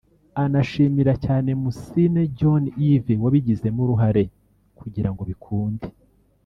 [0.43, 4.23] anashimira cyane Mussine John Yves wabigizemo uruhare
[4.79, 5.87] kugira ngo bikunde